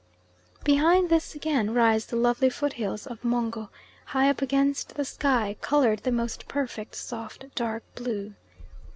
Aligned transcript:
Behind 0.63 1.09
this 1.11 1.35
again 1.35 1.75
rise 1.75 2.07
the 2.07 2.15
lovely 2.15 2.49
foot 2.49 2.73
hills 2.73 3.05
of 3.05 3.23
Mungo, 3.23 3.69
high 4.05 4.31
up 4.31 4.41
against 4.41 4.95
the 4.95 5.05
sky, 5.05 5.57
coloured 5.61 5.99
the 5.99 6.11
most 6.11 6.47
perfect 6.47 6.95
soft 6.95 7.45
dark 7.53 7.83
blue. 7.93 8.33